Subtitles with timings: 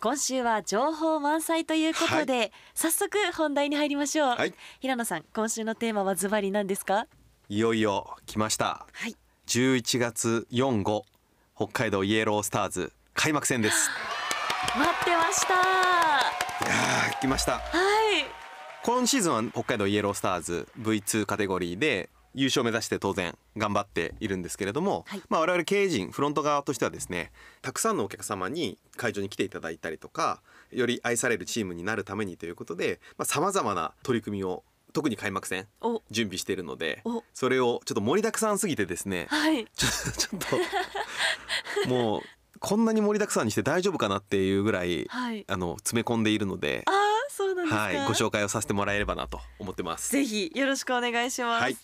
[0.00, 7.06] 今週は情報満載ということで、はい、早速本題に入りましょう、はい、平野さん今週のテーマはズバリ何ですか？
[7.50, 9.14] いよいよ来ました、はい、
[9.46, 11.02] 11月4、5
[11.54, 13.90] 北海道イエロースターズ開幕戦です。
[14.74, 15.54] 待ってました。
[15.54, 15.56] い
[17.08, 17.52] や来ました。
[17.52, 17.60] はい。
[18.82, 34.62] 今シーズンは北海道イエロースターズ V2 カテゴリーで優勝を目指して当然頑張っているんですけれども、はい、まあ我々経営陣フロント側としてはですねたくさんのお客様に会場に来ていただいたりとかより愛されるチームになるためにということでさまざ、まな取り組みを
[34.92, 35.66] 特に開幕戦
[36.10, 40.40] 準備しているのでそれをちょっと盛りだくさんすぎてですね、はい、ちょ ちょっ
[41.84, 42.22] ともう
[42.58, 46.84] こんなに盛りだくさんにして大丈夫かなっていうぐらい、はい、あの詰め込んでいるので。
[47.30, 50.10] そうなんですはい、ご紹介をさせてもらえればなと思ってます。
[50.10, 51.76] ぜひよろしくお願いします、はい、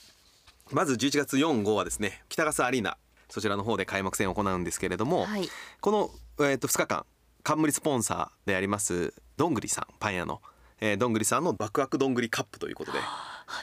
[0.72, 2.97] まず11月4号はですね北笠アリーナ
[3.28, 5.48] そちらの方で開幕戦を行うんですけれども、はい、
[5.81, 6.11] この、
[6.45, 7.06] えー、と2日間
[7.42, 10.42] 冠スポンサーでありますどんぐりさんパン屋の、
[10.81, 12.98] えー、どんぐりさんのワクワクどんぐりカップということで。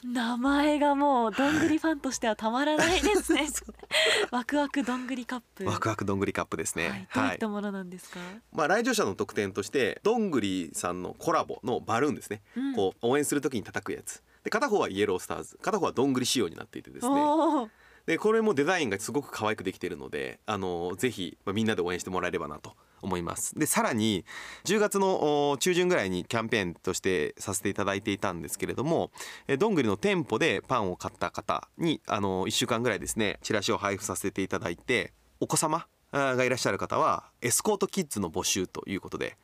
[0.06, 3.50] 名前がもうどんぐりファンとしてはたまらないですね。
[4.32, 5.66] ワクワクどんぐりカップ。
[5.66, 17.16] ワクワクどんぐりカップですね、はい、どういったものなんですか、はい、まあ来場者の特典としてどんぐりさんのコラボのバルーンですね、うん、こう応援するときに叩くやつで片方はイエロースターズ片方はどんぐり仕様になっていてですね。
[18.06, 23.58] でこれもデザインがすごく可愛くできているのであのぜひ、まあ、みんなで応援してもらえればなと思います。
[23.58, 24.26] でさらに
[24.66, 29.12] 10月の中旬ぐらいにキャンペーンとしてさせていただいていたんですけれども
[29.60, 39.38] どんぐりの店舗でパンを買った方にあの1週間ぐらいですねチラシを配布させていただいてお子様がいらっしゃる方はエスコートキッズの募集ということで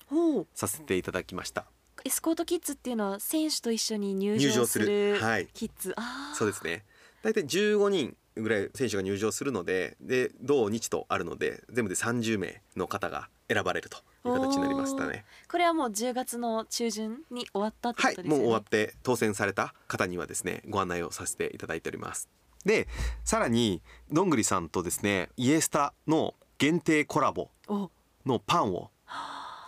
[0.53, 1.65] させていただきました。
[2.05, 5.17] エスコートキッズっていうのは選手と一緒に入場する
[5.53, 6.85] キッズ、はい、そうですね。
[7.23, 15.25] 大体15人ぐらい選手が入場するのでで同日とあるので全部で30名の方が選ばれるという形になりましたね。
[15.49, 22.29] これはもう10月の中旬に終わったってことですね、はい、もう終わって当選された方にはですねご案内をさせていただいております。
[22.65, 22.87] で
[23.23, 27.49] さらにどんぐりさんとですねイエスタの限定コラボ
[28.25, 28.91] のパンを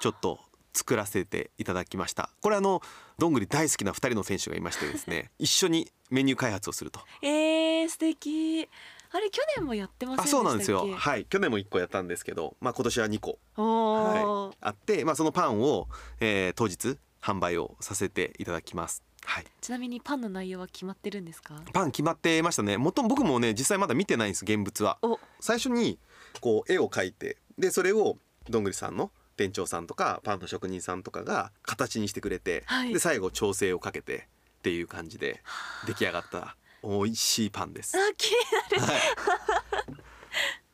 [0.02, 0.40] ちょっと
[0.74, 2.30] 作らせていただきました。
[2.42, 2.82] これあの
[3.18, 7.02] どんぐり大好きな2人の選手がいましてですね 一緒にメニュー開発をすると。
[7.22, 8.68] えー、素敵。
[9.14, 10.88] あれ去年もやってますあそうなんですよ。
[10.96, 13.40] はい去年も1個やったんですけどまあ今年は2個。
[13.62, 15.90] はい、あってまあそのパンを、
[16.22, 19.04] えー、当日販売をさせていただきます。
[19.24, 21.62] はい、ちなみにパンの内容は決まってるんですか？
[21.74, 22.78] パン決まってましたね。
[22.78, 24.98] もと僕もね実際まだ見てないんです現物は。
[25.42, 26.00] 最初に
[26.40, 28.18] こう絵を描いてでそれを
[28.50, 34.28] どんぐりさんの店長さんとかパンの職人さんとかが形にしてくれて、はい、で最後調整をかけて
[34.60, 35.42] っていう感じで
[35.88, 37.98] 出来上がった美味しいパンです。
[37.98, 38.14] はい。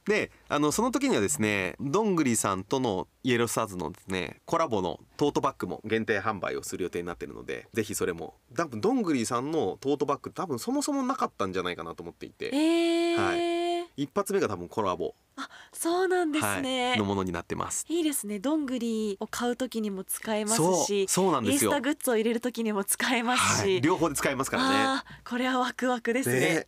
[0.05, 17.85] であのその時にはですねどんぐりさんとのイエロースターズのですねコラボのトートバッグも限定販売をする予定になってるのでぜひそれも多分どんぐりさんのトートバッグ多分そもそもなかったんじゃないかなと思っていて、えー、はい、一発目が多分コラボあそうなんですね、はい、のものになってます。
[17.89, 18.39] いいですね。
[18.39, 21.71] どんぐりを買う時にも使えますしそうなんですよ。
[21.71, 25.03] インスタグッズを入れる時にも使えますし、はい、両方で使えますからね。
[25.23, 26.39] これはワクワクですね。
[26.39, 26.65] ね。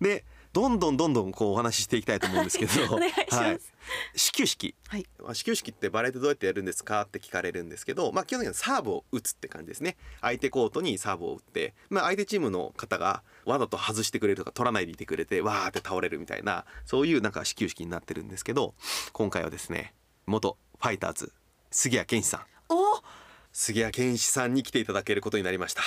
[0.00, 0.24] で
[0.58, 2.72] どんどんどんどんこうお話ししていきたいと思うんですけど。
[2.98, 3.60] はい、
[4.16, 9.96] 始球式、はい、始球式ってバレーってどうやってやるんですかって聞かれるんですけど、まあ、基本的にはサーブを打つって感じですね。
[10.20, 18.74] 相手コートにサーブを打って、まあ、相手チームの方がわざと外してくれるとか取らないでいてくれてわーって倒れるみたいなそういうなんか始球式になってるんですけど
[19.12, 19.94] 今回はですね
[20.26, 21.32] 元ファイターズ
[21.70, 22.40] 杉谷拳士さん。
[22.68, 23.00] お
[23.52, 25.82] 杉谷拳士さんに来ていただけることになりました。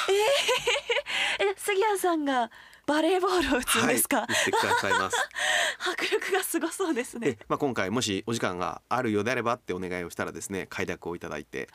[1.40, 2.51] えー、え杉谷さんが
[2.86, 5.18] バレーボールを打つんですか、はい、打ってくださいます。
[5.92, 7.38] 迫力がすごそうですね。
[7.48, 11.69] まあ今回もしお時間があるようであればってお願いをしたらですね快諾をいただいて。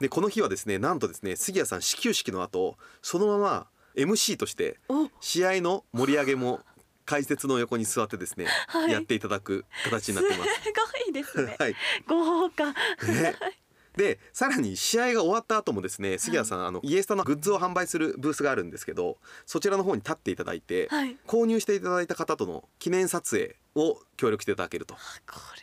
[0.00, 4.78] でこの日はですねなんとですね杉谷さん始球式の後そのまま MC として
[5.20, 6.60] 試合の盛り上げも
[7.04, 10.54] 解説の横に座ってですね、はい、やっていただく形になってます。
[10.62, 11.56] すごいですね。
[11.60, 11.76] はい、
[12.06, 12.72] 豪華。
[12.72, 13.36] ね、
[13.96, 24.94] でさらに試合が終わった後もですね杉谷さん、はい、あのイエスタのグッズを販売するブースがあるんですけどそちらの方に立っていただいて、はい、購入していただいた方との記念撮影を協力していただけると。
[24.94, 25.00] こ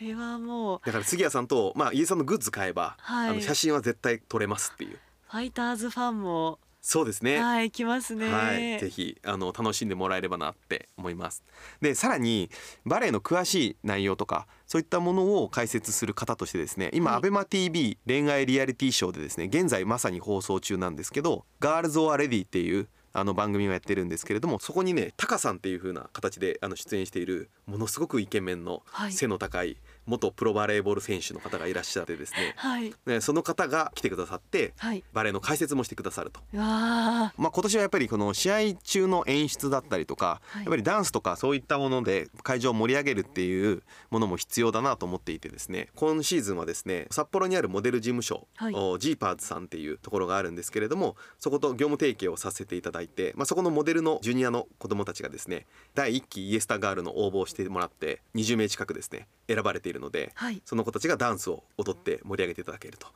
[0.00, 4.98] れはもうだから杉谷さんと、まあ、イエスタのグッズ買えば、はい、あの写真は絶対撮れますっていう。
[5.28, 7.38] ファイターズファンもそうですね。
[7.38, 8.28] はい、来ますね。
[8.28, 11.44] はい、ぜひあの楽しんでもらえればなって思います。
[11.80, 12.50] で、さらに
[12.84, 29.76] バレエの詳しい内容とかそういったものを解説する方としてですね、今、はい、アベマ TV 恋愛リアリティショーでですね、現在まさに放送中なんですけど、ガールズ・オア・レディっていうあの番組をやってるんですけれどもそこにねタカさんっていう風な形であの出演しているものすごくイケメンの背の高い
[30.06, 36.40] 元プロバレーボール選手の方がいらっしゃってですね、はい、ねその方が来てくださって、はい、バレーの解説もしてくださると。
[36.52, 63.06] まあ今年はやっぱりこの試合中の演出だったりとか、はい、やっぱりダンスとかそういったもので会場を盛り上げるっていうものも必要だなと思っていてですね今シーズンはですね札幌にあるモデル事務所、はい、ジーパーズさんっていうところがあるんですけれどもそこと業務提携をさせていただいて、まあ、そこのモデルのジュニアの子どもたちがですね第1期イエスタガールの応募をしてもらって20名近くですね選ばれているので、はい、その子たちがダンスを踊って盛り上げていただけると。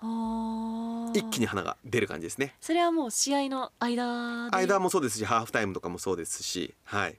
[1.14, 2.55] 一気に花が出る感じですね。
[2.61, 7.17] それはもう試合の間間もそうですしハーフタイムとかもそうですしはい。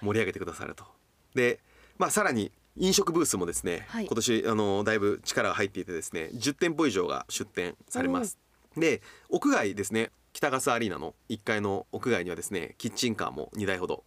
[0.00, 0.84] 盛り上げてくださると。
[1.34, 1.60] で
[1.98, 8.38] まあさらに飲食ブースもですね、はい、今年あのだいぶ力が入っていてですね10店舗以上が出店されます。
[8.76, 9.00] で
[9.30, 14.04] 屋外ですね北笠アリーナの1階の屋外にはですねキッチンカーも2台ほど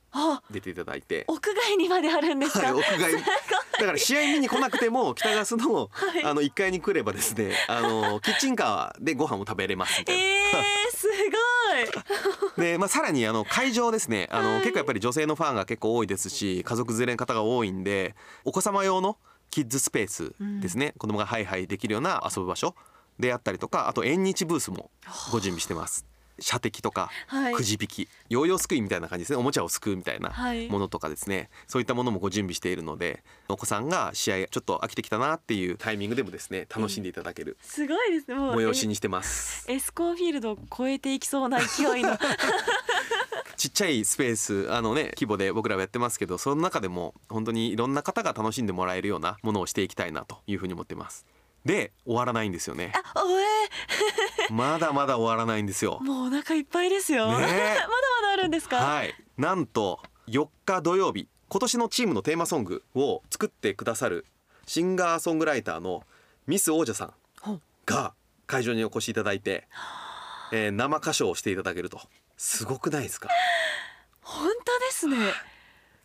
[0.52, 1.26] 出ていただいて。
[1.28, 3.14] 屋外にまであるんですか、はい、屋外。
[3.80, 10.22] だから試合見に来なくても北笠の,、はい、あの1階に来ればですねあのキッチンカーでご飯も食べれますみたいな。
[10.22, 11.08] えー、す
[12.56, 12.62] ごい。
[12.64, 18.14] で、まあ、さらにあの会場ですねあの、はい、結構やっぱり女性のファンが結構多いですし家族連れの方が多いんで
[18.46, 19.18] お子様用の
[19.50, 22.76] キッズスペースですね、うん、子供がハイハイできるような遊ぶ場所
[23.18, 24.92] であったりとかあと縁日ブースも
[25.32, 26.06] ご準備してます。
[26.42, 29.38] 射的とか、はい、くじ引きヨーヨーすくいみたいな感じですね。
[29.38, 30.34] おもちゃをすくうみたいな
[30.70, 38.36] ものとかですね、はい、そういったものもご準備しているのでお子さんが試合ちょっと飽きてきたなっていうタイミングでもですね楽しんでいただける、すごいですね。
[38.36, 39.66] 催しにしてます。
[39.72, 42.18] エスコンフィールドを超えていきそうな勢いの。
[43.60, 51.26] ちっちゃいスペースあのね規模で僕らはやってますけどその中でも本当にいろんな方が楽しんでもらえるようなものをしていきたいなというふうに思ってます。
[51.66, 52.92] で終わらないんですよね。
[53.14, 53.24] あ、
[54.48, 56.00] えー、 まだまだ終わらないんですよ。
[56.02, 57.28] もうお腹いっぱいですよ。
[57.28, 57.54] ね、 まだま
[58.28, 58.78] だあるんですか？
[58.78, 59.14] はい。
[59.38, 64.26] なんと4日土曜日今年のチームのテーマソングを作ってくださる
[64.68, 66.04] シンガーソングライターの
[66.48, 67.14] ミス王者さ
[67.46, 68.14] んが
[68.48, 69.68] 会場にお越しいただいて、
[70.52, 72.02] えー、生歌唱をしていただけると
[72.38, 73.30] すごくないですか？
[74.22, 75.18] 本当ですね。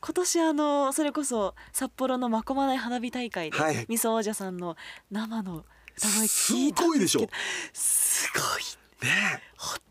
[0.04, 4.76] 今年あのそれこそ札幌のまこまない花火大会で、はい、みそ王者さんの
[5.10, 5.64] 生の
[5.96, 7.32] 歌声聞いたんですけど
[7.72, 9.08] すごい。
[9.08, 9.40] ね。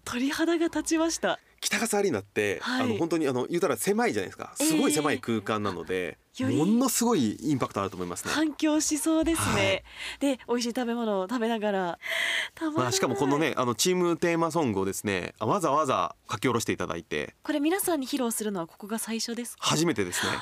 [0.06, 4.52] 鳥肌が立ちました北笠アリーナって、はい、あの本当にあの言うたら狭いじゃないですか。
[4.56, 8.34] すごい狭い空間なので、えー、ものすごいインパクトあると思いますね。
[8.34, 9.84] 反響しそうですね、
[10.20, 12.00] はい、で美味しい食べ物を食べながら。
[12.76, 17.34] まあ、しかもこのねあのチームテーマソングをですねわざわざ書き下ろしていただいて。
[17.44, 20.34] これ皆さんに披露するのはここが最初です初めてですね。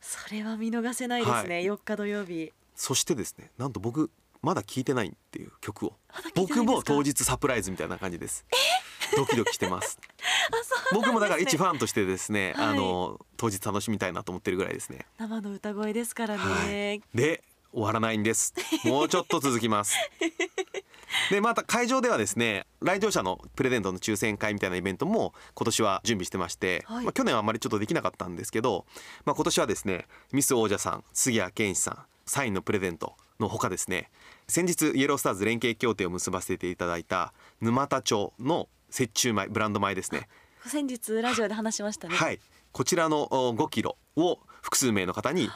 [0.00, 2.52] それは見逃せないですね、はい、4日土曜日。
[2.74, 4.10] そしてですねなんと僕
[4.42, 5.94] まだ聞いてないっていう曲を。
[6.34, 8.44] 僕も当日サプライズみたいな感じです。
[9.14, 9.98] ドキドキしてます。
[10.92, 15.06] 僕もだから一ファンとしてですね、はい、あの当日楽しみたいなと思ってるぐらいですね。
[15.18, 17.42] 生の歌声ですからね、はい、で
[17.72, 18.54] 終わらないんです。
[18.84, 19.96] もうちょっと続きます。
[21.30, 28.86] でまた会場ではですね来場者のプレゼントの抽選会みたいなイベントも今年は準備してまして、はい、まあ、去年はあまりちょっとできなかったんですけど、
[29.24, 34.10] まあ、今年はですねミス王者さん杉谷健一さんサインのプレゼントのほかですね
[34.48, 40.28] 先日イエロースターズ連携協定を結ばせていただいた沼田町の雪中米ブランド米ですね。
[40.64, 42.14] 先日ラジオで話しましたね。
[42.14, 42.38] はい。
[42.70, 45.50] こちらの5キロを複数名の方に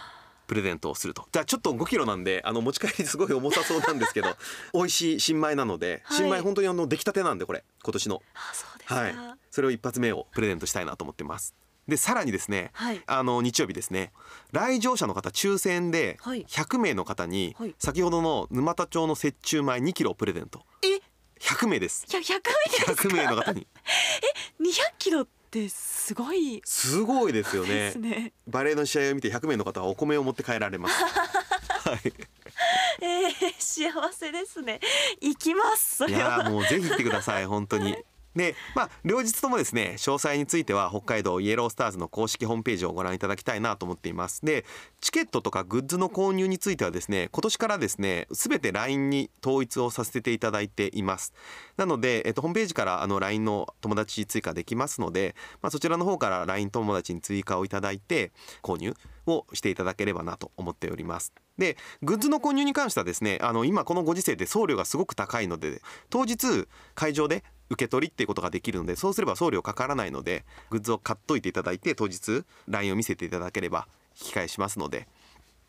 [0.49, 1.29] プレゼントをすると。
[1.31, 4.37] じゃあちょっと5キロなんであの持ち帰り すごい重さそうなんですけど
[4.75, 7.65] 美味しい新米なので、はい、新米本当にあの出来たてなんでこれ。
[7.85, 8.23] 今年の。
[8.35, 9.15] あそうですはい、
[9.53, 11.55] それを一発目をプレゼントしたいなと思ってます
[11.91, 14.13] でさらにですね、はい、あの日曜日ですね
[14.53, 20.63] 来場者の方抽選で100名の方に先ほどの沼田町の雪中米2キロをプレゼント。
[20.83, 21.01] え
[21.41, 22.07] ？100名です。
[22.09, 23.67] 100名100名の方に。
[24.59, 26.63] え？200キロってすごい。
[26.65, 30.95] すごいですよね、ね、バレーの試合を見て100名の方はお米を持って帰られます。
[31.89, 32.13] はい。
[33.03, 34.81] えー、幸せですね。
[35.21, 37.97] 行きますいやもうぜひ行ってください本当に
[38.35, 44.45] でまあ両日ともですね詳細については北海道イエロースターズの公式ホームページをご覧いただきたいなと思っています。
[44.45, 44.65] で
[45.01, 51.33] チケットとかグッズの購入についてはですね今年からですね全て LINE に統一をさせていただいています。
[51.77, 58.33] なので、えっと、ホームページからあの LINE の友達追加できますので、まあ、そちらの方から LINE 友達に追加をいただいて
[58.63, 58.95] 購入
[59.27, 61.33] をしていただければなと思っております。
[61.59, 73.87] でグッズの購入に関してはですねあの今このご時世で送料がすごく高いので当日会場で受け取りっていうことができるのでそうすれば送料かからないのでグッズを買っといていただいて当日 LINE を見せていただければ
[74.21, 75.09] 引き換えしますので。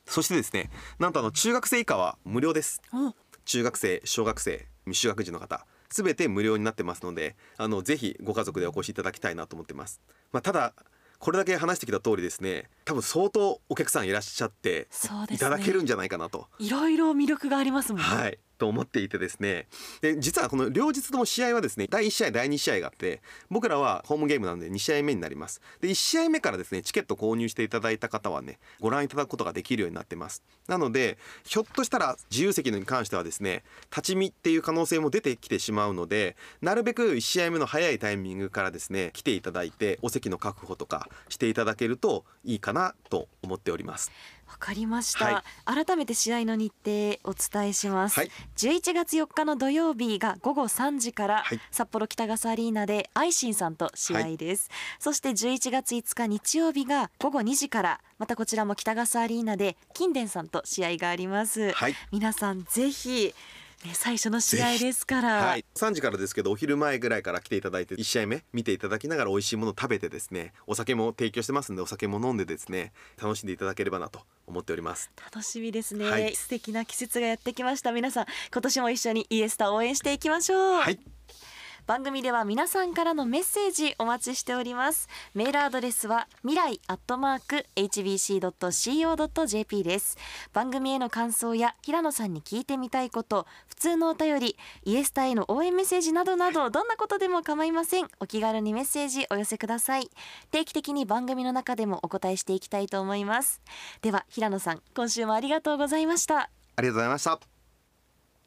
[0.08, 2.82] そしてですねなんとあの中学生以下は無料です。
[3.46, 10.74] 中学生小学生未就学児の方すべて無料になってますのであのぜひご家族でお越しいただきたいなと思ってます、まあ、ただ
[11.20, 14.88] これだけ話してきた通りですね多分相当お客さんいらっしゃって
[15.30, 18.08] いただけるんじゃないかなと、ね、いろいろ魅力がありますもんね。
[18.08, 18.40] はい。
[18.62, 19.66] と思っていてですね。
[20.02, 25.62] で実はこの両日とも試合はですね第1試合第2試合があって僕らはホームゲームなんで2試合目になります。
[25.80, 30.44] で1試合目からですねチケット購入していただいた方はねご覧いただくことができるようになってます。
[30.68, 44.12] なのでひょっとしたら自由席に関してはですね立ち見っていう可能性も出てきてしまうのでなるべく1試合目の早いタイミングからですね来ていただいてお席の確保とかしていただけるといいかなと思っております。
[44.52, 61.74] わかりました、はい、改めて試合の日程お伝えします、はい、11月4日の土曜日が午後3時から、札幌北笠アリーナでアイシンさんと試合です、はい、そして11月5日日曜日が午後2時からまたこちらも北笠アリーナで金田さんと試合があります、
[62.12, 63.34] 皆さんぜひ
[63.86, 75.12] ね、最初の試合ですから、はい、3時からですけどお昼前ぐらいから来ていただいて1試合目見ていただきながら美味しいものを食べてですねお酒も提供してますんでお酒も飲んでですね楽しんでいただければなと思っております。
[75.24, 77.92] 楽しみですね、はい、素敵な季節がやってきました。
[77.92, 80.82] 皆さん今年も一緒にイエスタ応援していきましょう。
[80.82, 81.00] はい
[81.88, 85.08] 番組では皆さんからのメッセージお待ちしております。
[85.34, 90.18] メールアドレスは未来アットマーク hbc.co.jp です。
[90.54, 98.08] 番組への感想や平野さんに聞いてみたいこと普通のお便りイエスタへの応援メッセージなどなどどんなことでも構いません。
[98.20, 100.10] お気軽にメッセージお寄せください。
[100.52, 103.62] 定期的に番組の中でもお答えしていきたいと思います。
[104.02, 106.50] では平野さん今週もありがとうございました。
[106.76, 107.40] ありがとうございました。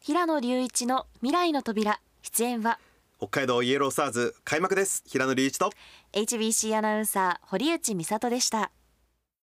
[0.00, 2.78] 平野隆一の未来の扉出演は
[3.26, 5.02] 北海道イエロースターズ開幕です。
[5.06, 5.70] 平野隆一と。
[6.12, 8.70] HBC アナウンサー堀内美里でした。